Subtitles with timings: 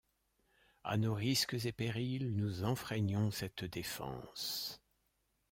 [0.83, 4.81] À nos risques et périls, nous enfreignons cette défense.